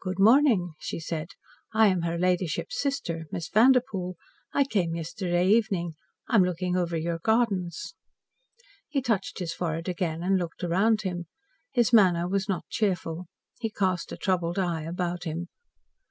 [0.00, 1.28] "Good morning," she said.
[1.74, 4.16] "I am her ladyship's sister, Miss Vanderpoel.
[4.54, 5.92] I came yesterday evening.
[6.26, 7.94] I am looking over your gardens."
[8.88, 11.26] He touched his forehead again and looked round him.
[11.70, 13.26] His manner was not cheerful.
[13.60, 15.48] He cast a troubled eye about him.